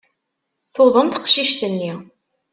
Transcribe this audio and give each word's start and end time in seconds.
Tuḍen 0.73 1.07
teqcict-nni. 1.09 1.93